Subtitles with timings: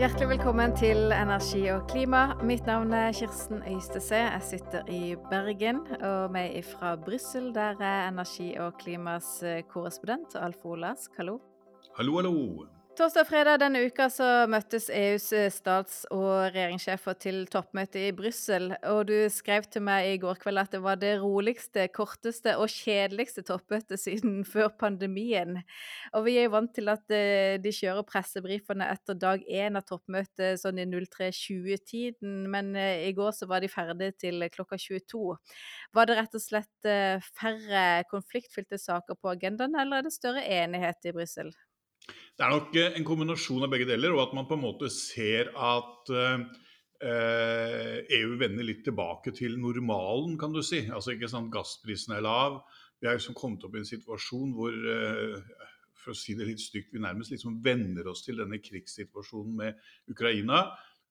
[0.00, 2.22] Hjertelig velkommen til Energi og klima.
[2.40, 4.16] Mitt navn er Kirsten Øystese.
[4.16, 7.50] Jeg sitter i Bergen, og vi er fra Brussel.
[7.54, 11.10] Der er energi og klimas eh, korrespondent Alf Olas.
[11.18, 11.38] Hallo.
[11.98, 12.79] Hallo, hallo.
[13.00, 18.10] Torsdag og fredag denne uka så møttes EUs eh, stats- og regjeringssjefer til toppmøte i
[18.12, 18.74] Brussel.
[18.90, 22.68] Og du skrev til meg i går kveld at det var det roligste, korteste og
[22.68, 25.62] kjedeligste toppmøtet siden før pandemien.
[26.12, 29.88] Og vi er jo vant til at eh, de kjører pressebrifene etter dag én av
[29.88, 35.24] toppmøtet sånn i 03.20-tiden, men eh, i går så var de ferdige til klokka 22.
[35.96, 36.92] Var det rett og slett
[37.32, 41.56] færre konfliktfylte saker på agendaen, eller er det større enighet i Brussel?
[42.40, 44.88] Det er nok eh, en kombinasjon av begge deler, og at man på en måte
[44.88, 50.86] ser at eh, EU vender litt tilbake til normalen, kan du si.
[50.88, 52.62] Altså ikke sant, Gassprisen er lav.
[52.96, 55.36] Vi er liksom kommet opp i en situasjon hvor eh,
[56.00, 59.84] for å si det litt stygt, vi nærmest liksom venner oss til denne krigssituasjonen med
[60.08, 60.64] Ukraina.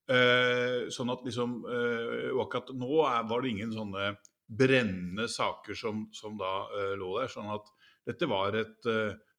[0.10, 4.16] Eh, sånn at liksom, Og akkurat nå er, var det ingen sånne
[4.50, 6.56] brennende saker som, som da
[6.98, 7.30] lå der.
[7.30, 7.70] sånn at
[8.10, 8.88] dette var et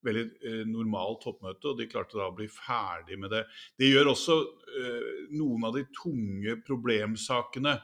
[0.05, 3.45] veldig uh, normalt toppmøte, og de klarte da å bli ferdig med det.
[3.79, 7.79] Det gjør også uh, noen av de tunge problemsakene,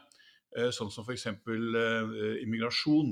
[0.72, 1.26] sånn som f.eks.
[2.40, 3.10] immigrasjon.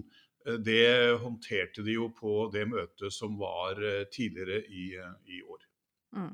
[0.65, 3.77] det håndterte de jo på det møtet som var
[4.09, 4.87] tidligere i,
[5.29, 5.67] i år.
[6.17, 6.33] Mm.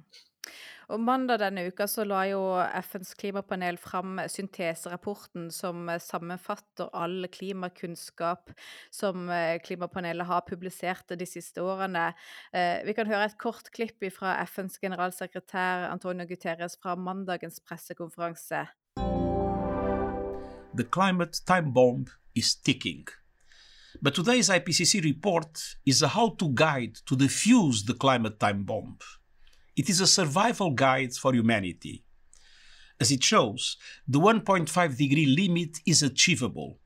[0.92, 2.40] Og Mandag denne uka så la jo
[2.84, 8.52] FNs klimapanel fram synteserapporten som sammenfatter all klimakunnskap
[8.92, 12.10] som eh, klimapanelet har publisert de siste årene.
[12.52, 18.66] Eh, vi kan høre et kort klipp fra FNs generalsekretær Antonio Guterres fra mandagens pressekonferanse.
[20.76, 23.08] The climate time bomb is ticking.
[24.02, 28.98] But today's IPCC report is a how-to guide to defuse the climate time bomb.
[29.76, 32.04] It is a survival guide for humanity.
[33.00, 36.78] As it shows, the 1.5 degree limit is achievable,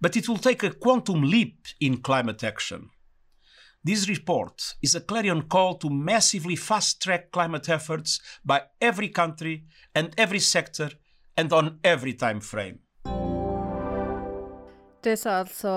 [0.00, 2.90] but it will take a quantum leap in climate action.
[3.84, 9.64] This report is a clarion call to massively fast track climate efforts by every country
[9.94, 10.90] and every sector
[11.36, 12.78] and on every time frame.
[15.02, 15.70] Det sa altså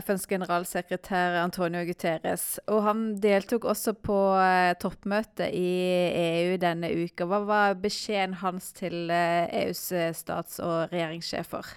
[0.00, 2.44] FNs generalsekretær Antonio Guterres.
[2.72, 5.72] Og han deltok også på eh, toppmøtet i
[6.16, 7.26] EU denne uka.
[7.28, 11.74] Hva var beskjeden hans til eh, EUs eh, stats- og regjeringssjefer?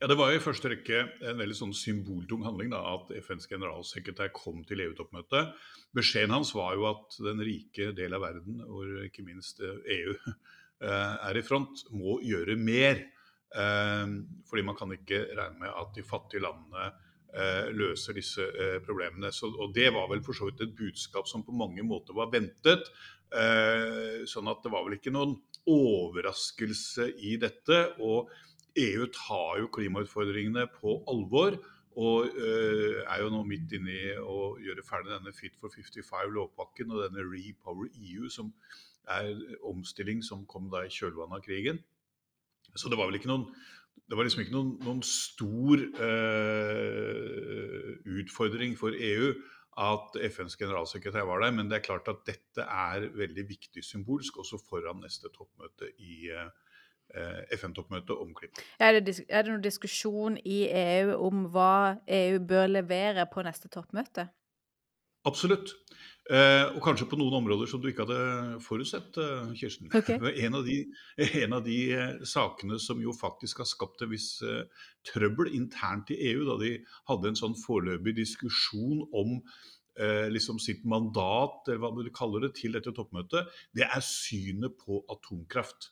[0.00, 4.34] Ja, Det var i første rekke en veldig sånn symboltung handling da, at FNs generalsekretær
[4.34, 5.54] kom til EU-toppmøtet.
[5.94, 10.90] Beskjeden hans var jo at den rike del av verden, og ikke minst EU e
[10.90, 13.04] er i front, må gjøre mer.
[13.58, 16.90] Ehm, fordi man kan ikke regne med at de fattige landene
[17.34, 19.32] eh, løser disse eh, problemene.
[19.34, 22.30] Så, og Det var vel for så vidt et budskap som på mange måter var
[22.32, 22.86] ventet.
[23.34, 25.36] Eh, sånn at det var vel ikke noen
[25.70, 27.82] overraskelse i dette.
[27.98, 28.30] Og
[28.78, 31.58] EU tar jo klimautfordringene på alvor.
[32.00, 37.02] Og er jo nå midt inne i å gjøre ferdig denne Fit for 55-lovpakken og
[37.02, 38.52] denne Repower EU, som
[39.10, 39.34] er
[39.66, 41.82] omstilling som kom da i kjølvannet av krigen.
[42.76, 43.48] Så det var vel ikke noen
[44.10, 49.28] det var liksom ikke noen, noen stor eh, utfordring for EU
[49.80, 54.40] at FNs generalsekretær var der, men det er klart at dette er veldig viktig symbolsk
[54.42, 56.50] også foran neste toppmøte i eh,
[57.54, 58.66] FN-toppmøtet om klima.
[58.82, 63.70] Er det, er det noen diskusjon i EU om hva EU bør levere på neste
[63.70, 64.26] toppmøte?
[65.28, 65.74] Absolutt.
[66.30, 69.88] Eh, og kanskje på noen områder som du ikke hadde forutsett, eh, Kirsten.
[69.90, 70.20] Okay.
[70.46, 70.76] En, av de,
[71.42, 74.62] en av de eh, sakene som jo faktisk har skapt en viss eh,
[75.10, 76.76] trøbbel internt i EU, da de
[77.10, 79.40] hadde en sånn foreløpig diskusjon om
[79.98, 84.78] eh, liksom sitt mandat, eller hva du kaller det, til dette toppmøtet, det er synet
[84.78, 85.90] på atomkraft.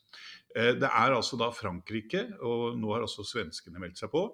[0.54, 4.28] Eh, det er altså da Frankrike, og nå har altså svenskene meldt seg på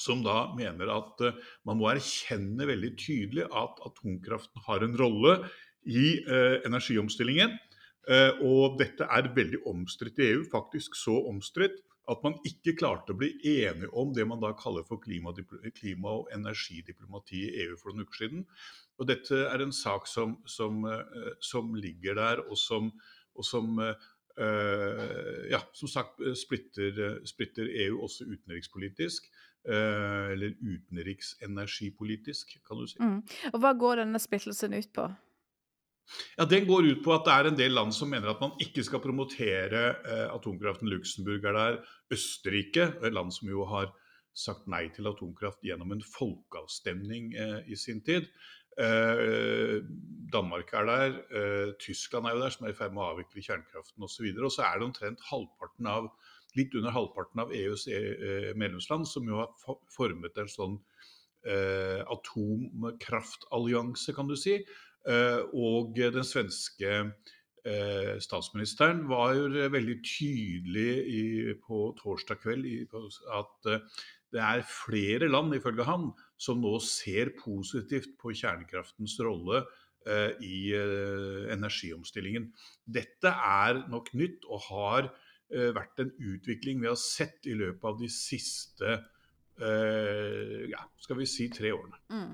[0.00, 5.38] som da mener at uh, man må erkjenne veldig tydelig at atomkraften har en rolle
[5.84, 7.56] i uh, energiomstillingen.
[8.04, 11.80] Uh, og dette er veldig omstridt i EU, faktisk så omstridt
[12.12, 16.26] at man ikke klarte å bli enige om det man da kaller for klima og
[16.36, 18.42] energidiplomati i EU for noen uker siden.
[19.00, 20.84] Og dette er en sak som, som,
[21.40, 22.90] som ligger der, og som,
[23.32, 23.80] og som
[25.48, 29.32] ja, som sagt splitter, splitter EU også utenrikspolitisk.
[29.64, 32.98] Eh, eller utenriksenergipolitisk, kan du si.
[33.00, 33.22] Mm.
[33.54, 35.06] Og Hva går denne splittelsen ut på?
[36.36, 38.52] Ja, Den går ut på at det er en del land som mener at man
[38.60, 40.90] ikke skal promotere eh, atomkraften.
[40.92, 41.78] Luxembourg er der.
[42.12, 43.88] Østerrike, et land som jo har
[44.34, 48.28] sagt nei til atomkraft gjennom en folkeavstemning eh, i sin tid.
[48.76, 49.80] Eh,
[50.34, 53.44] Danmark er der, eh, Tyskland er jo der, som er i ferd med å avvikle
[53.46, 54.26] kjernekraften osv.
[54.28, 56.10] Og, så og så er det omtrent halvparten av,
[56.58, 59.50] litt under halvparten av EUs eh, medlemsland som jo har
[59.92, 60.76] formet en sånn
[61.46, 64.54] eh, atomkraftallianse, kan du si.
[65.04, 66.90] Eh, og den svenske
[67.64, 72.98] eh, statsministeren var jo veldig tydelig i, på torsdag kveld i, på,
[73.36, 73.56] at
[74.34, 76.08] det er flere land, ifølge han,
[76.40, 79.62] som nå ser positivt på kjernekraftens rolle
[80.08, 82.50] eh, i eh, energiomstillingen.
[82.84, 85.14] Dette er nok nytt og har eh,
[85.50, 88.94] vært en utvikling vi har sett i løpet av de siste
[89.60, 92.00] eh, ja, skal vi si tre årene.
[92.10, 92.32] Mm.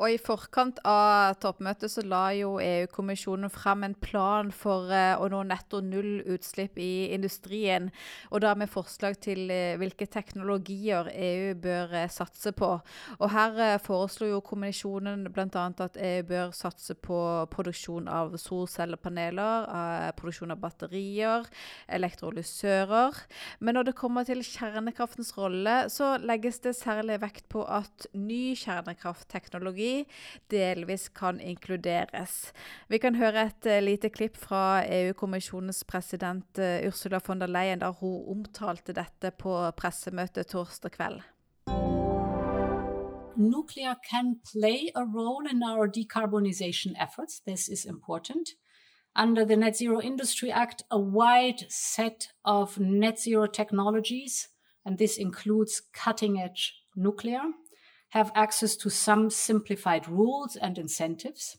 [0.00, 5.26] Og I forkant av toppmøtet så la jo EU-kommisjonen fram en plan for uh, å
[5.28, 7.90] nå netto null utslipp i industrien.
[8.32, 12.70] Og da med forslag til uh, hvilke teknologier EU bør uh, satse på.
[13.18, 15.66] Og Her foreslo jo kommisjonen bl.a.
[15.68, 17.20] at EU bør satse på
[17.52, 19.68] produksjon av solcellepaneler,
[20.16, 21.44] produksjon av batterier,
[21.92, 23.20] elektrolysører.
[23.60, 28.56] Men når det kommer til kjernekraftens rolle, så legges det særlig vekt på at ny
[28.58, 29.89] kjernekraftteknologi
[30.52, 32.52] delvis kan inkluderes.
[32.88, 37.82] Vi kan høre et uh, lite klipp fra EU-kommisjonens president uh, Ursula von der Leyen
[37.82, 41.20] da hun omtalte dette på pressemøtet torsdag kveld.
[43.36, 47.40] Nuclear can play a role in our decarbonization efforts.
[47.40, 48.50] This is important.
[49.16, 54.48] Under the Net Zero Industry Act, a wide set of net zero technologies,
[54.84, 57.42] and this includes cutting edge nuclear,
[58.10, 61.58] have access to some simplified rules and incentives.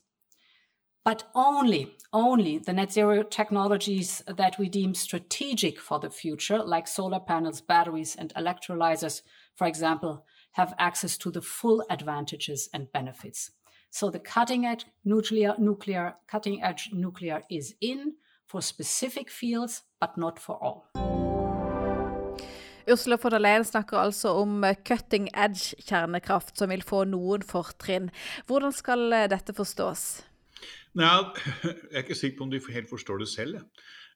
[1.04, 6.86] But only, only the net zero technologies that we deem strategic for the future, like
[6.86, 9.22] solar panels, batteries, and electrolyzers,
[9.56, 13.50] for example, have access to the full advantages and benefits.
[13.90, 18.14] So the cutting edge nuclear, nuclear, cutting edge nuclear is in
[18.46, 21.31] for specific fields, but not for all.
[22.90, 27.44] Ursula von der Leyen snakker altså om eh, cutting edge kjernekraft, som vil få noen
[27.46, 28.10] fortrinn.
[28.48, 30.04] Hvordan skal eh, dette forstås?
[30.98, 31.08] Nei,
[31.64, 33.60] jeg er ikke sikker på om de helt forstår det selv.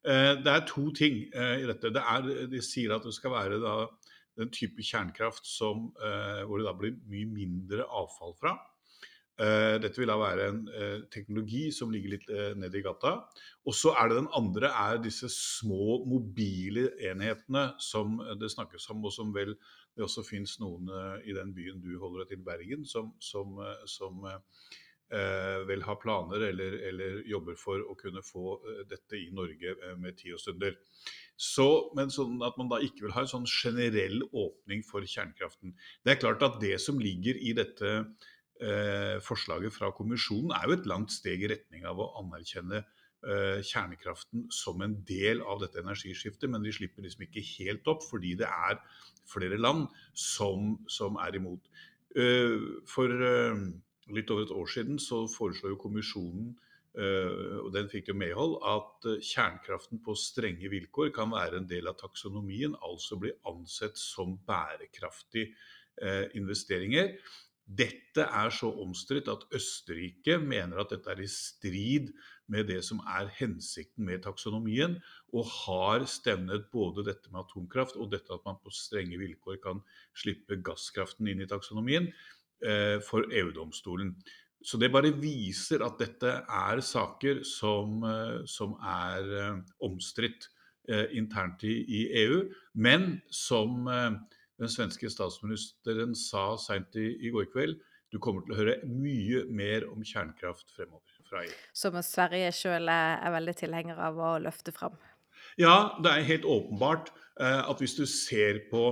[0.07, 1.93] Eh, det er to ting i dette.
[1.95, 3.77] Det er, de sier at det skal være da,
[4.37, 8.53] den type kjernekraft som, hvor det da blir mye mindre avfall fra.
[9.37, 13.19] Uh, dette vil da være en uh, teknologi som ligger litt uh, nede i gata.
[13.69, 19.05] Og så er det den andre er disse små mobile enhetene som det snakkes om,
[19.05, 19.53] og som vel
[19.97, 20.88] det også finnes noen
[21.25, 23.56] i den byen du holder til, Bergen, som, som,
[23.88, 24.27] som
[25.09, 28.59] vel har planer eller, eller, jobber for å kunne få
[28.91, 30.77] dette i Norge med tid og stunder.
[31.32, 31.67] Så,
[31.97, 35.73] men sånn at man da ikke vil ha en sånn generell åpning for kjernekraften.
[36.05, 38.03] Det er klart at det som ligger i dette
[38.62, 43.62] eh, forslaget fra kommisjonen er jo et langt steg i retning av å anerkjenne eh,
[43.64, 48.37] kjernekraften som en del av dette energiskiftet, men de slipper liksom ikke helt opp fordi
[48.41, 48.81] det er
[49.26, 51.73] flere land som, som er imot.
[52.17, 53.67] Eh, for eh,
[54.14, 56.55] litt over et år siden så foreslo jo kommisjonen
[56.97, 61.67] Uh, og den fikk jo medhold, at uh, kjernekraften på strenge vilkår kan være en
[61.69, 65.50] del av taksonomien, altså bli ansett som bærekraftige
[66.00, 67.12] uh, investeringer.
[67.67, 72.13] Dette er så omstridt at Østerrike mener at dette er i strid
[72.46, 74.94] med det som er hensikten med taksonomien,
[75.35, 79.82] og har stevnet både dette med atomkraft og dette at man på strenge vilkår kan
[80.15, 82.06] slippe gasskraften inn i taksonomien,
[82.63, 84.15] eh, for EU-domstolen.
[84.63, 90.49] Så det bare viser at dette er saker som, eh, som er eh, omstridt
[90.89, 92.44] eh, internt i, i, EU,
[92.75, 94.13] men som eh,
[94.60, 97.77] den svenske statsministeren sa seint i, i, går kveld,
[98.13, 101.53] du kommer til å høre mye mer om kjernekraft fremover fra EU.
[101.77, 104.96] Som Sverige sjøl er, er veldig tilhenger av å løfte fram?
[105.60, 108.89] Ja, det er helt åpenbart eh, at hvis du ser på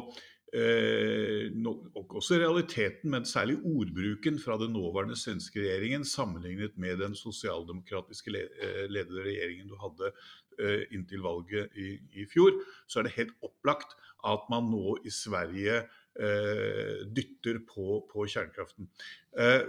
[0.54, 7.16] eh, no, også realiteten, men særlig ordbruken fra den nåværende svenske regjeringen sammenlignet med den
[7.18, 10.12] sosialdemokratiske le eh, ledede regjeringen du hadde
[10.59, 15.12] eh, inntil valget i, i fjor, så er det helt opplagt at man nå i
[15.12, 15.83] Sverige
[16.21, 18.88] eh, dytter på, på kjernekraften.
[19.38, 19.62] Eh,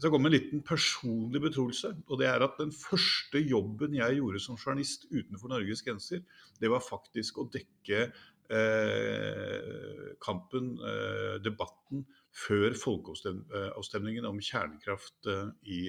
[0.00, 1.94] så kommer en liten personlig betroelse.
[2.08, 6.24] og det er at Den første jobben jeg gjorde som journalist utenfor Norges grenser,
[6.60, 8.08] det var faktisk å dekke
[8.52, 15.80] eh, kampen, eh, debatten, før folkeavstemningen om kjernekraft eh, i,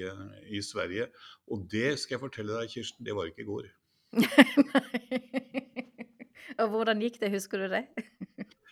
[0.51, 1.07] i Sverige.
[1.47, 3.71] Og det skal jeg fortelle deg, Kirsten, det var ikke i går.
[6.61, 7.85] Og hvordan gikk det, husker du det?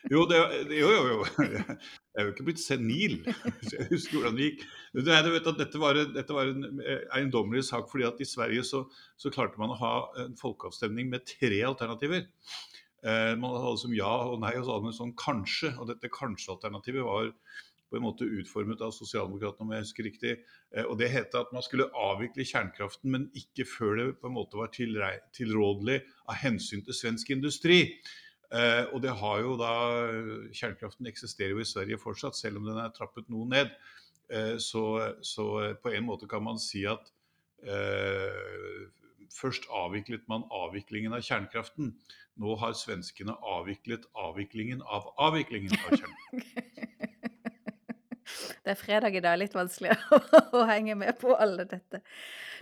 [0.10, 0.38] Jo, det,
[0.74, 1.18] jo, jo, jo.
[1.38, 3.20] Jeg er jo ikke blitt senil.
[3.70, 4.66] Jeg husker hvordan det gikk.
[4.98, 8.66] Du vet at Dette var, dette var en eh, eiendommelig sak fordi at i Sverige
[8.68, 8.84] så,
[9.16, 9.94] så, klarte man å ha
[10.26, 12.26] en folkeavstemning med tre alternativer.
[13.06, 15.76] Eh, man hadde som ja og nei, og så hadde man sånn kanskje.
[15.78, 17.32] Og dette kanskje-alternativet var
[17.92, 20.34] på en måte utformet av sosialdemokratene, om jeg husker riktig.
[20.72, 24.38] Eh, og Det het at man skulle avvikle kjernekraften, men ikke før det på en
[24.40, 27.82] måte var tilrådelig av hensyn til svensk industri.
[28.52, 29.74] Eh, og det har jo da
[30.52, 33.72] Kjernekraften eksisterer jo i Sverige fortsatt, selv om den er trappet noe ned.
[34.32, 34.84] Eh, så,
[35.24, 37.12] så på en måte kan man si at
[37.64, 38.88] eh,
[39.32, 41.94] først avviklet man avviklingen av kjernekraften.
[42.42, 46.88] Nå har svenskene avviklet avviklingen av avviklingen av kjernekraften.
[48.62, 49.96] Det er fredag i dag, litt vanskelig
[50.58, 52.04] å henge med på alle dette.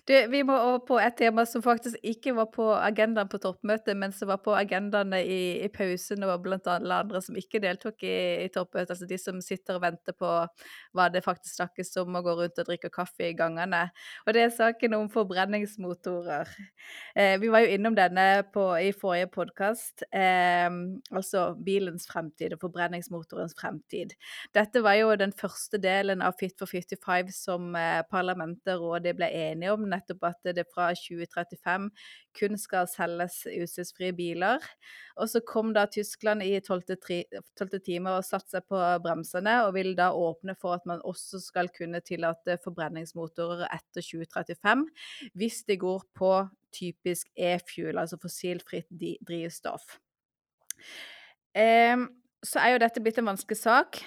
[0.09, 3.93] Du, vi må over på et tema som faktisk ikke var på agendaen på toppmøtet,
[3.93, 8.15] men som var på agendaene i, i pausen, og blant andre som ikke deltok i,
[8.41, 8.95] i toppmøtet.
[8.95, 10.31] Altså de som sitter og venter på
[10.97, 13.83] hva det faktisk snakkes om, og går rundt og drikker kaffe i gangene.
[14.25, 16.49] Og det er saken om forbrenningsmotorer.
[17.13, 20.65] Eh, vi var jo innom denne på, i forrige podkast, eh,
[21.13, 24.17] altså bilens fremtid og forbrenningsmotorens fremtid.
[24.57, 29.13] Dette var jo den første delen av Fit for 55 som eh, parlamentet og rådet
[29.21, 31.89] ble enige om nettopp at det fra 2035
[32.39, 34.63] kun skal selges utslippsfrie biler.
[35.19, 36.97] Og så kom da Tyskland i tolvte
[37.85, 41.71] time og satte seg på bremsene, og vil da åpne for at man også skal
[41.75, 44.87] kunne tillate forbrenningsmotorer etter 2035,
[45.37, 46.33] hvis de går på
[46.75, 48.89] typisk e-fuel, altså fossilfritt
[49.25, 49.97] drivstoff.
[51.57, 51.97] Eh,
[52.45, 54.01] så er jo dette blitt en vanskelig sak.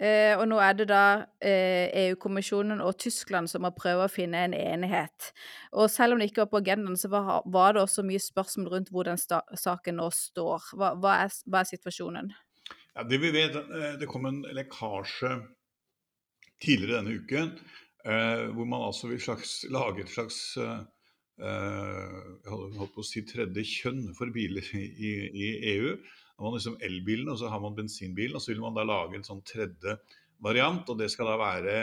[0.00, 1.04] Eh, og nå er det da
[1.44, 5.28] eh, EU-kommisjonen og Tyskland som har prøvd å finne en enighet.
[5.76, 8.72] Og selv om det ikke var på agendaen, så var, var det også mye spørsmål
[8.74, 10.70] rundt hvor den saken nå står.
[10.72, 12.32] Hva, hva, er, hva, er, situasjonen?
[12.96, 15.34] Ja, det vi vet, eh, det kom en lekkasje
[16.64, 17.52] tidligere denne uken
[18.04, 20.80] eh, hvor man altså vil slags, lage et slags eh,
[21.44, 24.86] eh, jeg holdt på å si tredje kjønn for biler i,
[25.28, 25.94] i EU
[26.40, 28.38] har man liksom elbilen, og så har man bensinbilen.
[28.38, 29.98] Og så vil man da lage en sånn tredje
[30.40, 31.76] variant, og det skal da være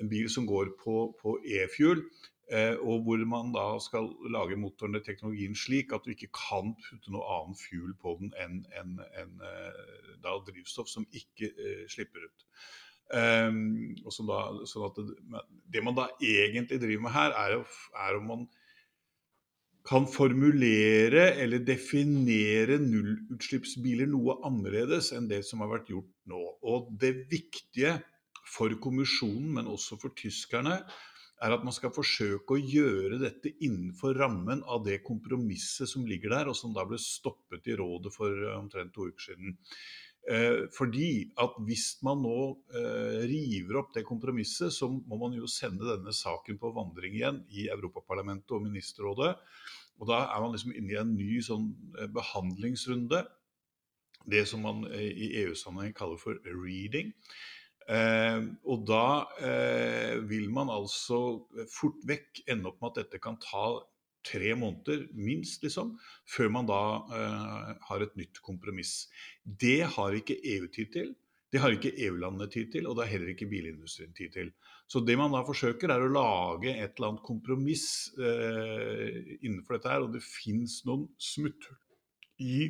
[0.00, 2.00] en bil som går på, på e-fuel.
[2.48, 6.70] Eh, og hvor man da skal lage motoren og teknologien slik at du ikke kan
[6.80, 12.24] putte noe annet fuel på den enn en, en, eh, drivstoff som ikke eh, slipper
[12.24, 12.46] ut.
[13.08, 13.92] Um,
[14.28, 17.54] da, sånn det, det, man da egentlig driver med her, er,
[18.04, 18.48] er om man
[19.88, 26.40] kan formulere eller definere nullutslippsbiler noe annerledes enn det som har vært gjort nå.
[26.68, 27.94] Og det viktige
[28.48, 30.82] for kommisjonen, men også for tyskerne,
[31.38, 36.34] er at man skal forsøke å gjøre dette innenfor rammen av det kompromisset som ligger
[36.34, 39.56] der, og som da ble stoppet i rådet for omtrent to uker siden.
[40.28, 42.38] Eh, fordi at hvis man nå
[42.76, 47.44] eh, river opp det kompromisset, så må man jo sende denne saken på vandring igjen
[47.54, 49.36] i Europaparlamentet og ministerrådet.
[49.98, 53.24] Og da er man liksom inne i en ny sånn eh, behandlingsrunde.
[54.28, 57.14] Det som man eh, i EU-sammenheng kaller for reading.
[57.88, 59.04] Eh, og da
[59.40, 61.20] eh, vil man altså
[61.72, 63.78] fort vekk ende opp med at dette kan ta
[64.28, 65.94] tre måneder, minst, liksom,
[66.28, 66.82] før man da
[67.16, 69.06] eh, har et nytt kompromiss.
[69.44, 71.14] Det har ikke EU tid til.
[71.48, 74.50] Det har ikke EU-landene tid til, og det har heller ikke bilindustrien tid til.
[74.88, 77.86] Så det man da forsøker, er å lage et eller annet kompromiss
[78.20, 80.04] eh, innenfor dette her.
[80.04, 81.78] Og det fins noen smutthull
[82.44, 82.60] i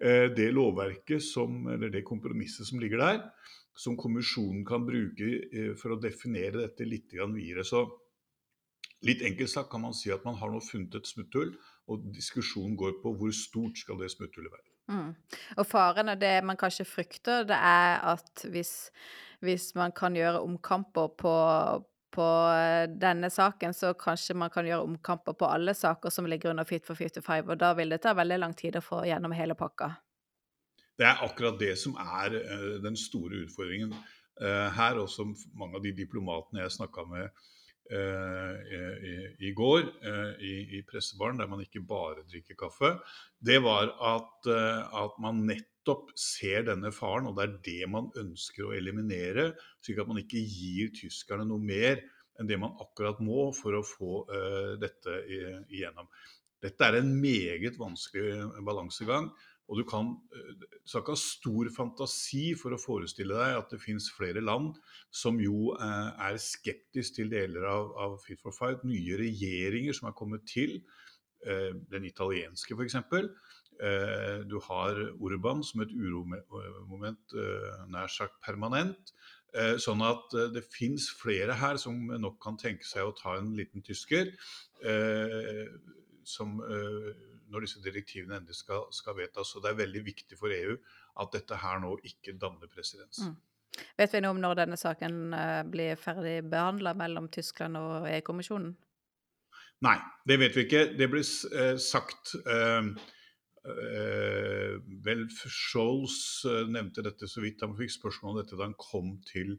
[0.00, 3.20] eh, det lovverket som, eller det kompromisset som ligger der,
[3.76, 7.66] som kommisjonen kan bruke eh, for å definere dette litt videre.
[7.68, 7.84] Så
[9.04, 11.52] litt enkelt sagt kan man si at man har nå funnet et smutthull,
[11.92, 14.75] og diskusjonen går på hvor stort skal det smutthullet være.
[14.86, 15.12] Mm.
[15.58, 18.76] Og faren av det man kanskje frykter, det er at hvis
[19.44, 21.34] hvis man kan gjøre omkamper på,
[22.14, 26.50] på eh, denne saken, så kanskje man kan gjøre omkamper på alle saker som ligger
[26.50, 29.34] under Fit for 55, og da vil det ta veldig lang tid å få gjennom
[29.36, 29.92] hele pakka.
[30.96, 35.76] Det er akkurat det som er uh, den store utfordringen uh, her, og som mange
[35.76, 37.44] av de diplomatene jeg snakka med
[37.92, 39.14] i,
[39.46, 39.86] i, går
[40.42, 42.92] i, i pressebaren, der man ikke bare drikker kaffe,
[43.38, 48.66] det var at, at man nettopp ser denne faren, og det er det man ønsker
[48.66, 49.52] å eliminere.
[49.84, 52.02] Slik at man ikke gir tyskerne noe mer
[52.36, 54.24] enn det man akkurat må for å få
[54.82, 56.10] dette igjennom.
[56.62, 59.30] Dette er en meget vanskelig balansegang.
[59.66, 60.12] Og du kan,
[60.86, 64.76] snakke skal ikke ha stor fantasi for å forestille deg at det finnes flere land
[65.10, 68.86] som jo uh, er skeptisk til deler av, av Fit for Fight.
[68.86, 70.80] Nye regjeringer som er kommet til,
[71.92, 72.96] den italienske f.eks.,
[73.76, 77.34] Eh, du har Urban som et uromoment
[77.92, 79.12] nær sagt permanent.
[79.80, 83.84] Sånn at det fins flere her som nok kan tenke seg å ta en liten
[83.84, 84.34] tysker.
[86.28, 86.58] Som,
[87.52, 89.52] når disse direktivene endelig skal, skal vedtas.
[89.52, 90.78] Så det er veldig viktig for EU
[91.22, 93.22] at dette her nå ikke danner presedens.
[93.22, 93.36] Mm.
[93.98, 95.20] Vet vi noe om når denne saken
[95.68, 98.72] blir ferdig behandla mellom Tyskland og EU-kommisjonen?
[99.84, 100.84] Nei, det vet vi ikke.
[100.96, 102.86] Det ble eh, sagt eh,
[103.68, 107.64] eh, Vel, Scholz eh, nevnte dette så vidt.
[107.64, 109.58] Han fikk spørsmål om dette da han kom til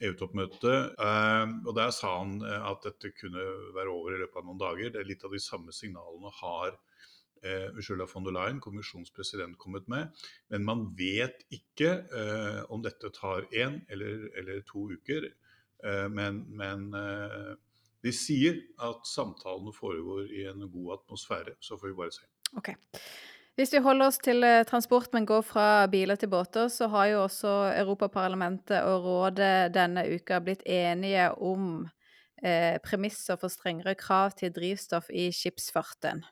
[0.00, 0.96] EU-toppmøtet.
[0.96, 3.44] Eh, og Der sa han eh, at dette kunne
[3.76, 4.94] være over i løpet av noen dager.
[4.94, 6.80] Det er litt av de samme signalene har eh,
[7.74, 10.12] Ursula von der Leyen, kommisjonspresident, kommet med.
[10.48, 15.26] Men man vet ikke eh, om dette tar én eller, eller, to uker.
[15.84, 16.88] Eh, men, men
[18.02, 21.58] de sier at samtalene foregår i en god atmosfære.
[21.60, 22.26] Så får vi bare se.
[22.58, 22.74] Okay.
[23.54, 27.10] Hvis vi holder oss til eh, transport, men går fra biler til båter, så har
[27.10, 27.50] jo også
[27.82, 31.84] Europaparlamentet og Rådet denne uka blitt enige om
[32.40, 36.24] eh, premisser for strengere krav til drivstoff i skipsfarten.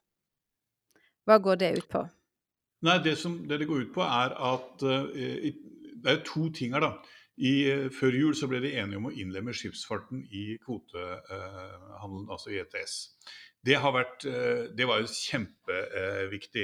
[1.31, 2.03] Hva går det ut på?
[2.83, 6.75] Nei, Det som det, det går ut på, er at uh, det er to ting
[6.75, 6.83] her.
[6.83, 7.19] da.
[7.39, 12.51] I, uh, før jul så ble de enige om å innlemme skipsfarten i kvotehandelen, altså
[12.51, 12.97] i ETS.
[13.61, 16.63] Det, vært, eh, det var jo kjempeviktig.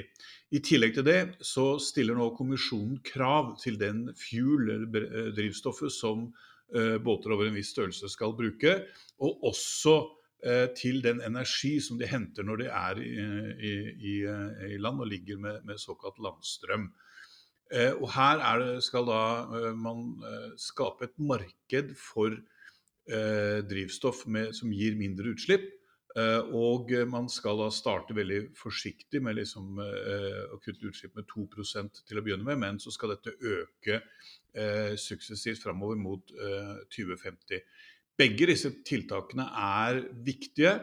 [0.57, 6.31] I tillegg til det så stiller nå kommisjonen krav til den fuel, eh, drivstoffet, som
[6.67, 8.73] båter over en viss størrelse skal bruke.
[9.23, 9.93] Og også
[10.77, 14.15] til den energi som de henter når de er i, i,
[14.75, 16.91] i land og ligger med, med såkalt landstrøm.
[17.75, 19.23] Eh, og her det, skal da
[19.59, 22.37] eh, man eh, skape et marked for
[23.07, 25.69] drivstoff med, som gir mindre utslipp.
[26.59, 32.19] Og man skal da starte veldig forsiktig med liksom, å kutte utslipp med 2% til
[32.19, 34.01] å begynne med, men så skal dette øke
[34.99, 36.35] suksessivt framover mot
[36.97, 37.63] 2050.
[38.17, 40.79] Begge disse tiltakene er viktige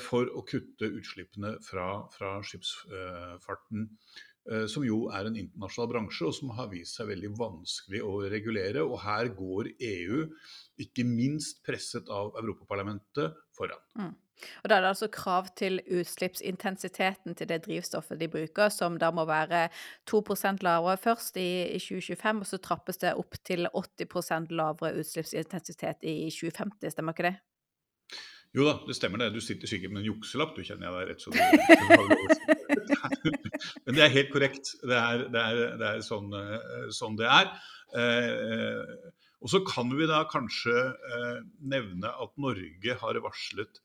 [0.00, 3.86] for å kutte utslippene fra, fra skipsfarten.
[4.48, 8.14] Eh, som jo er en internasjonal bransje, og som har vist seg veldig vanskelig å
[8.32, 8.82] regulere.
[8.86, 10.22] Og her går EU,
[10.80, 13.86] ikke minst presset av Europaparlamentet, foran.
[14.00, 14.16] Mm.
[14.62, 19.10] Og Da er det altså krav til utslippsintensiteten til det drivstoffet de bruker, som da
[19.10, 19.68] må være
[20.06, 20.24] 2
[20.62, 26.30] lavere først i, i 2025, og så trappes det opp til 80% lavere utslippsintensitet i
[26.30, 27.36] 2050, stemmer ikke det?
[28.50, 29.34] Jo da, det stemmer det.
[29.34, 31.36] Du sitter sikkert med en jukselapp, du kjenner jeg deg rett så du
[33.84, 34.66] Men det er helt korrekt.
[34.82, 37.46] Det er, det er, det er sånn, eh, sånn, det er.
[37.94, 38.82] Eh,
[39.40, 41.38] og så kan vi da kanskje eh,
[41.72, 43.80] nevne at Norge har varslet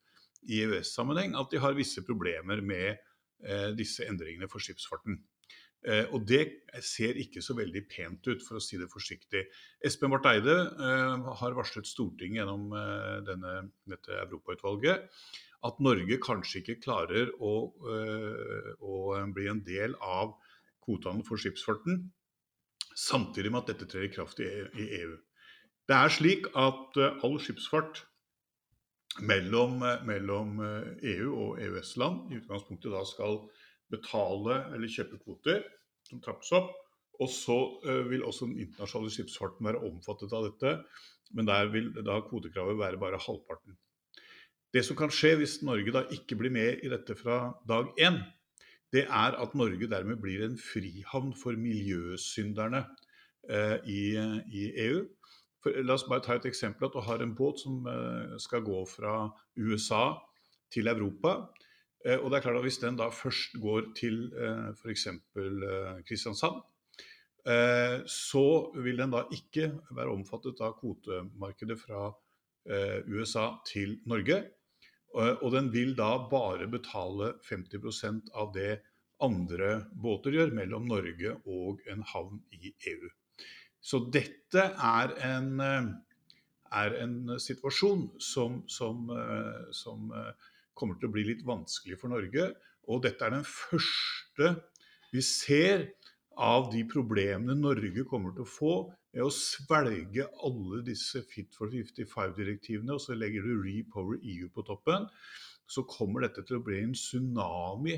[0.52, 5.22] i EØS-sammenheng at de har visse problemer med eh, disse endringene for skipsfarten.
[5.86, 6.42] Eh, og det
[6.82, 9.44] ser ikke så veldig pent ut, for å si det forsiktig.
[9.86, 13.54] Espen Barth Eide eh, har varslet Stortinget gjennom eh, denne,
[13.92, 15.06] dette Europautvalget
[15.66, 17.52] at Norge kanskje ikke klarer å,
[18.86, 18.98] å
[19.34, 20.36] bli en del av
[20.86, 22.04] kvotehandel for skipsfarten,
[22.94, 24.46] samtidig med at dette trer i kraft i
[25.00, 25.16] EU.
[25.86, 28.02] Det er slik at all skipsfart
[29.22, 30.58] mellom, mellom
[31.06, 33.38] EU og EØS-land i utgangspunktet da skal
[33.94, 35.62] betale eller kjøpe kvoter
[36.10, 36.74] som trappes opp.
[37.22, 37.58] Og så
[38.10, 40.74] vil også den internasjonale skipsfarten være omfattet av dette,
[41.38, 43.78] men der vil da kvotekravet være bare halvparten.
[44.76, 48.20] Det som kan skje hvis Norge da ikke blir med i dette fra dag én,
[48.92, 52.84] det er at Norge dermed blir en frihavn for miljøsynderne
[53.50, 54.02] eh, i,
[54.52, 55.06] i, EU.
[55.66, 58.62] For, la oss bare ta et eksempel at du har en båt som uh, skal
[58.66, 59.16] gå fra
[59.58, 60.12] USA
[60.70, 61.40] til Europa.
[62.06, 65.08] Eh, og det er klart at Hvis den da først går til eh, f.eks.
[65.08, 66.64] Eh, Kristiansand,
[68.10, 72.08] så vil den da ikke være omfattet av kvotemarkedet fra
[73.06, 74.40] USA til Norge.
[75.14, 78.80] Og den vil da bare betale 50% av det
[79.22, 83.14] andre båter gjør mellom Norge og en havn i EU.
[83.86, 89.12] Så dette er en, er en situasjon som, som,
[89.78, 90.10] som
[90.74, 92.50] kommer til å bli litt vanskelig for Norge.
[92.90, 94.56] Og dette er den første
[95.14, 95.86] vi ser
[96.36, 98.74] av de problemene Norge kommer til å få
[99.16, 104.66] med å svelge alle disse Fit for 55-direktivene, og så legger du Repower EU på
[104.68, 105.08] toppen,
[105.72, 107.96] så kommer dette til å bli en tsunami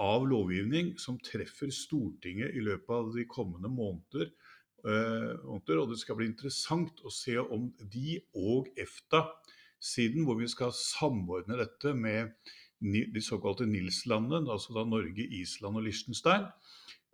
[0.00, 4.32] av lovgivning som treffer Stortinget i løpet av de kommende måneder.
[4.84, 9.22] Uh, og det skal bli interessant å se om de og EFTA
[9.84, 12.34] siden, hvor vi skal samordne dette med
[12.84, 16.48] de såkalte NILS-landene, altså da Norge, Island og Liechtenstein.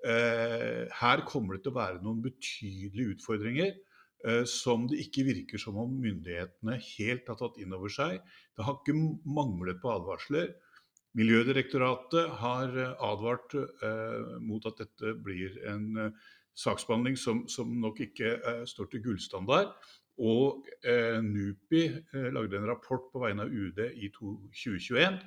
[0.00, 5.60] Eh, her kommer det til å være noen betydelige utfordringer eh, som det ikke virker
[5.60, 8.16] som om myndighetene helt har tatt inn over seg.
[8.56, 8.96] Det har ikke
[9.28, 10.54] manglet på advarsler.
[11.18, 13.56] Miljødirektoratet har advart
[14.46, 16.12] mot at dette blir en
[16.60, 18.36] saksbehandling som, som nok ikke
[18.68, 19.72] står til gullstandard.
[20.20, 25.18] Og eh, NUPI eh, lagde en rapport på vegne av UD i 2021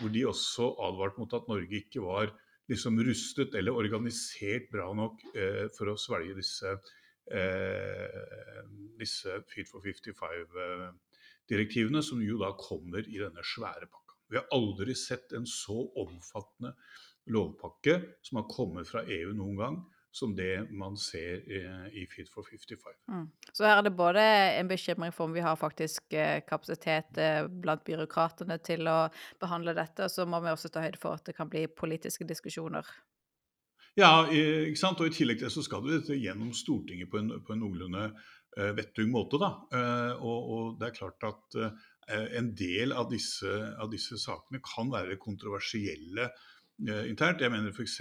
[0.00, 2.32] hvor de også advarte mot at Norge ikke var
[2.70, 6.70] liksom rustet eller organisert bra nok eh, for å svelge disse,
[7.34, 8.20] eh,
[9.00, 14.14] disse Fit for 55-direktivene, som jo da kommer i denne svære pakka.
[14.30, 16.72] Vi har aldri sett en så omfattende
[17.30, 19.76] lovpakke som har kommet fra EU noen gang
[20.12, 21.44] som det man ser
[21.94, 22.96] i Fit for 55.
[23.10, 23.26] Mm.
[23.52, 24.22] Så her er det både
[24.58, 28.98] en bekymring for om vi har faktisk eh, kapasitet eh, blant byråkratene til å
[29.42, 32.26] behandle dette, og så må vi også ta høyde for at det kan bli politiske
[32.26, 32.86] diskusjoner.
[33.98, 35.00] Ja, ikke sant?
[35.02, 38.10] og i tillegg til det så skal det gjennom Stortinget på en, på en noenlunde
[38.74, 39.38] vettug måte.
[39.38, 39.50] da,
[40.18, 41.58] og, og, det er klart at
[42.38, 46.30] en del av disse, av disse, sakene kan være kontroversielle
[47.10, 47.42] internt.
[47.42, 47.98] Jeg mener f.eks.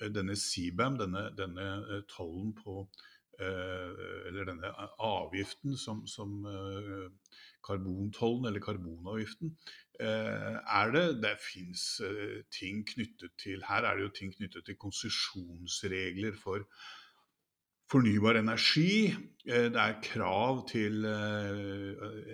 [0.00, 2.82] Eh, denne CBAM, denne, denne eh, tollen på
[3.40, 6.44] eh, Eller denne avgiften som, som
[7.66, 9.56] karbontollen eller karbonavgiften.
[9.98, 12.00] Er det Det fins
[12.52, 16.64] ting knyttet til Her er det jo ting knyttet til konsesjonsregler for
[17.92, 19.14] fornybar energi.
[19.46, 21.04] Det er krav til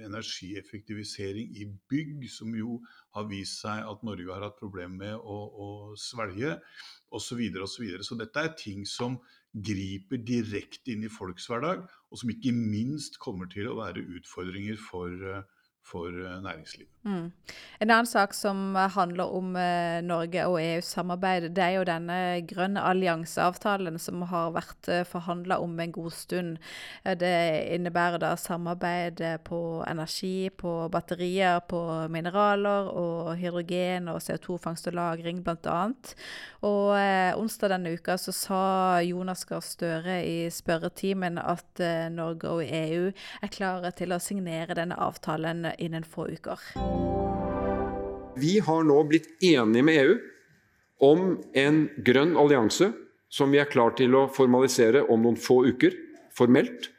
[0.07, 2.79] energieffektivisering i bygg, som jo
[3.13, 5.69] har vist seg at Norge har hatt problemer med å, å
[6.01, 6.57] svelge
[7.13, 7.21] osv.
[7.21, 8.07] Så, så, videre.
[8.07, 9.21] så dette er ting som
[9.53, 14.81] griper direkte inn i folks hverdag, og som ikke minst kommer til å være utfordringer
[14.81, 15.45] for, uh,
[15.83, 16.89] for eh, næringslivet.
[17.05, 17.33] Mm.
[17.81, 22.19] En annen sak som handler om eh, Norge og EUs samarbeid, det er jo denne
[22.47, 26.61] grønne allianseavtalen som har vært eh, forhandla om en god stund.
[27.03, 27.35] Det
[27.75, 35.43] innebærer da samarbeid på energi, på batterier, på mineraler og hydrogen og CO2-fangst og -lagring
[35.43, 35.83] bl.a.
[36.63, 38.63] Og eh, onsdag denne uka så sa
[39.03, 44.77] Jonas Gahr Støre i spørretimen at eh, Norge og EU er klare til å signere
[44.79, 46.61] denne avtalen innen få uker.
[48.37, 50.17] Vi har nå blitt enige med EU
[51.03, 52.93] om en grønn allianse
[53.33, 55.95] som vi er klar til å formalisere om noen få uker,
[56.37, 56.91] formelt.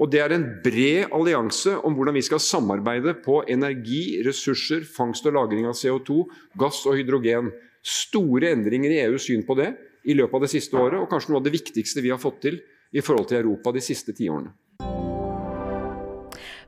[0.00, 5.26] Og Det er en bred allianse om hvordan vi skal samarbeide på energi, ressurser, fangst
[5.28, 6.22] og lagring av CO2,
[6.56, 7.50] gass og hydrogen.
[7.84, 9.74] Store endringer i EUs syn på det
[10.08, 12.40] i løpet av det siste året, og kanskje noe av det viktigste vi har fått
[12.46, 12.60] til
[12.92, 14.54] i forhold til Europa de siste tiårene.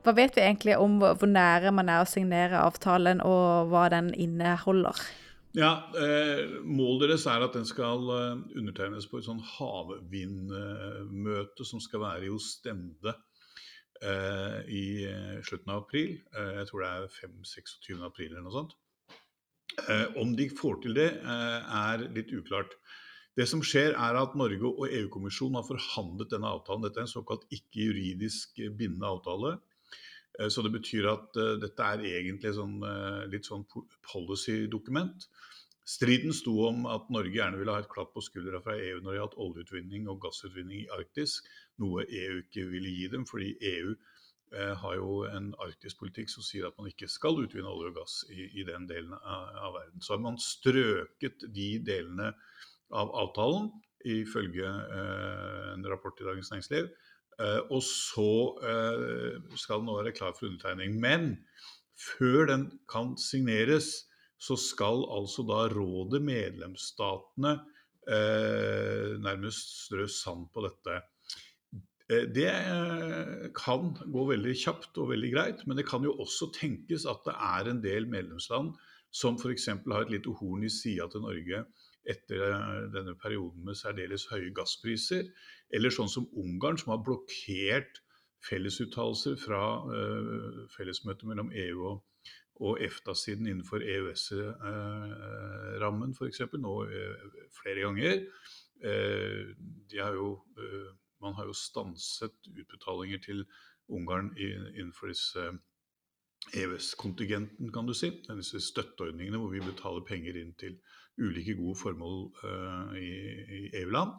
[0.02, 4.10] Hva vet vi egentlig om hvor nære man er å signere avtalen, og hva den
[4.18, 4.98] inneholder?
[5.52, 11.80] Ja, eh, Målet deres er at den skal eh, undertegnes på et sånn havvindmøte som
[11.84, 13.12] skal være i Ostende
[14.00, 16.10] eh, i eh, slutten av april.
[16.32, 18.06] Eh, jeg tror det er 5-26.
[18.08, 18.72] april eller noe sånt.
[19.88, 22.72] Eh, om de får til det, er litt uklart.
[23.36, 26.84] Det som skjer er at Norge og EU-kommisjonen har forhandlet denne avtalen.
[26.84, 29.50] Dette er en såkalt ikke juridisk bindende avtale.
[30.38, 33.66] Eh, så det betyr at uh, dette er egentlig sånn, uh, litt sånn
[34.08, 35.26] policy-dokument.
[35.88, 39.16] Striden sto om at Norge gjerne ville ha et klapp på skuldra fra EU når
[39.16, 41.40] de hatt oljeutvinning og gassutvinning i Arktis,
[41.82, 43.94] noe EU ikke ville gi dem, fordi EU
[44.52, 48.50] har jo en arktispolitikk som sier at man ikke skal utvinne olje og gass i,
[48.60, 50.02] i den delen av, av, verden.
[50.04, 52.34] Så har man strøket de delene
[52.92, 53.70] av avtalen,
[54.04, 56.92] ifølge en rapport i Dagens Næringsliv.
[57.42, 58.30] Eh, og så
[58.62, 60.98] eh, skal den nå være klar for undertegning.
[61.02, 61.32] Men
[61.98, 64.08] før den kan signeres,
[64.42, 67.56] så skal altså da rådet, medlemsstatene,
[68.10, 71.00] eh, nærmest strø sand på dette.
[72.12, 72.50] Det
[73.56, 77.32] kan gå veldig kjapt og veldig greit, men det kan jo også tenkes at det
[77.32, 78.74] er en del medlemsland
[79.14, 79.70] som f.eks.
[79.70, 81.62] har et lite horn i sida til Norge
[82.08, 85.24] etter denne perioden med særdeles høye gasspriser,
[85.74, 88.02] eller sånn som Ungarn, som har blokkert
[88.48, 91.96] fellesuttalelser fra uh, fellesmøtet mellom EU og,
[92.62, 94.50] og EFTA-siden innenfor EØS-rammen,
[96.10, 96.40] uh, f.eks.
[96.58, 97.16] Nå uh,
[97.60, 98.16] flere ganger.
[98.82, 99.42] Uh,
[99.94, 100.28] har jo,
[101.22, 103.38] man har jo stanset utbetalinger til
[103.92, 105.42] Ungarn i, innenfor disse
[106.58, 108.10] EØS-kontingenten, kan du si.
[108.26, 110.74] Disse støtteordningene hvor vi betaler penger inn til
[111.22, 112.16] ulike gode formål
[112.98, 113.10] i,
[113.58, 114.18] i EU-land.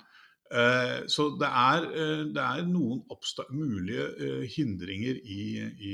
[0.54, 3.02] Eh, så det er, eh, det er noen
[3.50, 5.46] mulige eh, hindringer i,
[5.82, 5.94] i,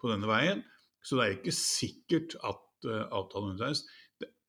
[0.00, 0.62] på denne veien.
[1.04, 3.84] Så det er ikke sikkert at avtalen undertegnes.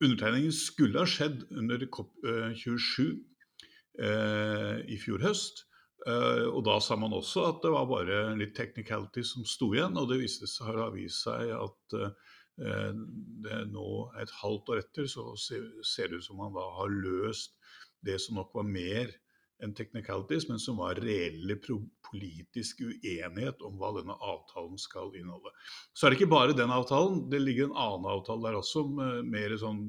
[0.00, 3.06] Undertegningen skulle ha skjedd under COP27
[3.98, 5.64] uh, i fjor høst.
[6.06, 9.96] Og da sa man også at det var bare litt technicality som sto igjen.
[9.98, 11.96] Og det har vist seg at
[12.58, 17.54] det nå et halvt år etter så ser det ut som man da har løst
[18.02, 19.12] det som nok var mer
[19.62, 25.50] enn technicalities, men som var reelle politisk uenighet om hva denne avtalen skal inneholde.
[25.94, 28.84] Så er det ikke bare den avtalen, det ligger en annen avtale der også,
[29.26, 29.88] mer sånn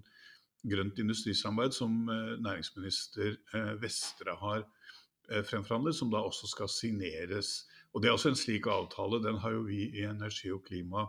[0.70, 7.54] grønt industrisamarbeid som eh, næringsminister eh, Vestre har eh, fremforhandlet, som da også skal signeres.
[7.94, 9.22] Og Det er også en slik avtale.
[9.24, 11.08] Den har jo vi i Energi og klima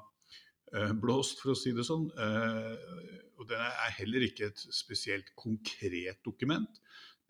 [1.03, 2.05] blåst, for å si det sånn.
[3.41, 6.81] Og den er heller ikke et spesielt konkret dokument.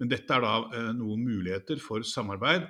[0.00, 2.64] Men dette er da eh, noen muligheter for samarbeid,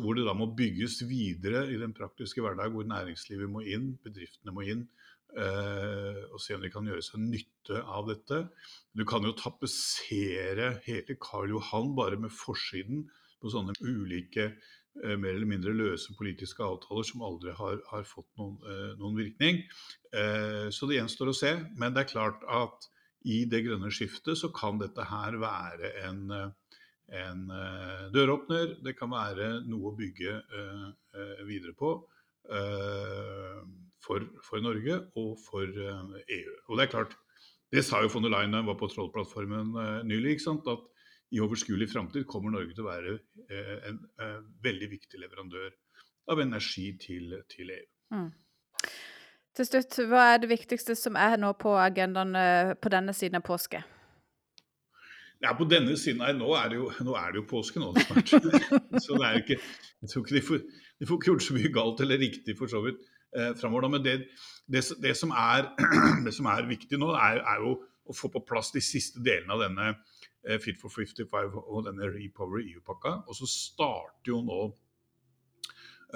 [0.00, 4.54] hvor det da må bygges videre i den praktiske hverdag, hvor næringslivet må inn, bedriftene
[4.56, 4.82] må inn,
[5.38, 8.40] eh, og se om de kan gjøre seg nytte av dette.
[8.96, 13.04] Du kan jo tapetsere hele Karl Johan bare med forsiden
[13.40, 18.28] på sånne ulike eh, mer eller mindre løse politiske avtaler som aldri har, har fått
[18.38, 18.58] noen,
[19.00, 19.62] noen virkning.
[20.70, 21.50] Så det gjenstår å se.
[21.74, 22.86] Men det er klart at
[23.26, 26.52] i det grønne skiftet så kan dette her være en
[27.12, 27.48] en
[28.14, 28.78] døråpner.
[28.84, 30.38] Det kan være noe å bygge
[31.48, 31.94] videre på
[34.04, 36.56] for, for, Norge og for EU.
[36.68, 37.14] Og det er klart,
[37.72, 39.72] det sa jo von der Leyen var på Trollplattformen
[40.08, 40.90] nylig, at
[41.34, 43.16] i overskuelig framtid kommer Norge til å være
[43.90, 45.72] en, en veldig viktig leverandør
[46.30, 47.88] av energi til, til EU.
[48.14, 48.30] Mm.
[49.54, 52.38] Til slutt, hva er det viktigste som er nå på agendaen
[52.78, 53.82] på denne siden av påske?
[55.44, 57.90] Ja, på denne siden Nei, nå er det jo, nå er det jo påske nå
[57.98, 58.30] snart.
[59.04, 60.62] så det er ikke, jeg tror ikke de får,
[61.00, 63.02] de får ikke gjort så mye galt eller riktig for så vidt
[63.36, 63.90] eh, framover.
[63.92, 64.14] Men det,
[64.70, 65.68] det, det, som er,
[66.26, 69.56] det, som er, viktig nå, er, er, jo å få på plass de siste delene
[69.56, 70.13] av denne eh,
[70.60, 73.22] Fit for 55 og denne Repower EU-pakka.
[73.28, 74.58] Og så starter jo nå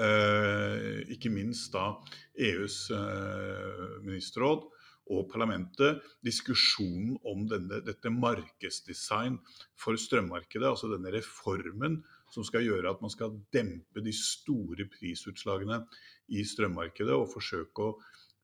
[0.01, 1.95] eh, ikke minst da
[2.37, 4.69] EUs eh, ministerråd
[5.09, 9.39] og parlamentet diskusjonen om denne, dette markedsdesign
[9.79, 15.81] for strømmarkedet, altså denne reformen som skal gjøre at man skal dempe de store prisutslagene
[16.37, 17.95] i strømmarkedet og forsøke å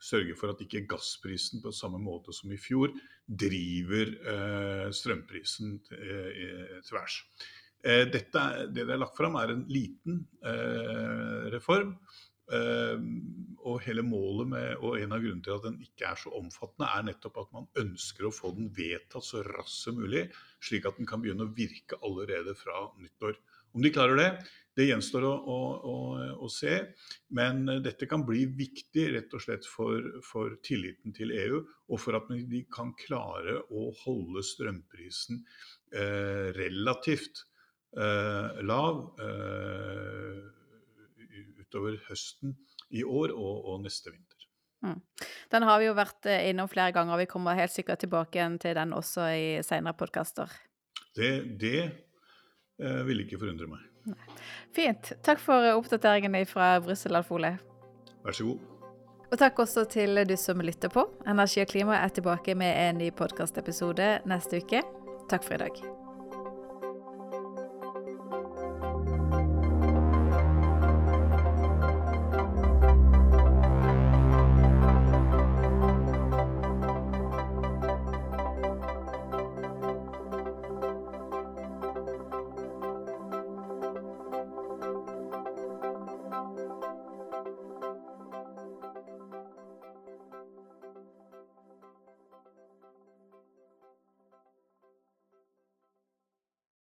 [0.04, 2.92] sørge for at ikke gassprisen på samme måte som i fjor
[3.24, 7.22] driver eh, strømprisen eh, tvers.
[7.84, 11.96] Eh, dette, det det er lagt fram, er en liten eh, reform
[12.52, 16.32] Ehm, og hele målet med, og en av grunnene til at den ikke er så
[16.36, 20.26] omfattende, er nettopp at man ønsker å få den vedtatt så raskt som mulig,
[20.60, 23.38] slik at den kan begynne å virke allerede fra nyttår.
[23.74, 24.28] Om de klarer det,
[24.74, 25.58] det gjenstår å, å,
[25.90, 25.96] å,
[26.44, 26.76] å se.
[27.34, 32.18] Men dette kan bli viktig rett og slett for, for, tilliten til EU, og for
[32.18, 35.44] at de kan klare å holde strømprisen
[35.94, 37.46] eh, relativt
[37.98, 39.06] eh, lav.
[39.22, 40.44] Eh,
[41.74, 42.54] utover høsten
[42.94, 44.46] i år og, og neste vinter.
[44.84, 45.00] Mm.
[45.50, 48.38] Den har vi jo vært eh, innom flere ganger, og vi kommer helt sikkert tilbake
[48.38, 50.52] igjen til den også i senere podkaster.
[51.16, 53.93] Det, det eh, vil ikke forundre meg.
[54.10, 54.36] Nei.
[54.74, 55.12] Fint.
[55.24, 57.56] Takk for oppdateringene fra Brussel, Alf Ole.
[58.24, 58.70] Vær så god.
[59.32, 61.06] Og takk også til du som lytter på.
[61.26, 64.84] Energi og klima er tilbake med en ny podkastepisode neste uke.
[65.30, 65.93] Takk for i dag.